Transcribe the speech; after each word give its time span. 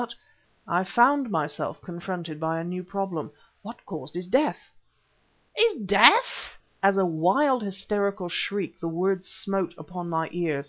But" 0.00 0.14
I 0.68 0.84
found 0.84 1.28
myself 1.28 1.82
confronted 1.82 2.38
by 2.38 2.60
a 2.60 2.62
new 2.62 2.84
problem 2.84 3.32
"what 3.62 3.84
caused 3.84 4.14
his 4.14 4.28
death?" 4.28 4.70
"His... 5.56 5.74
death!" 5.74 6.56
As 6.84 6.98
a 6.98 7.04
wild, 7.04 7.64
hysterical 7.64 8.28
shriek 8.28 8.78
the 8.78 8.86
words 8.86 9.28
smote 9.28 9.74
upon 9.76 10.08
my 10.08 10.28
ears. 10.30 10.56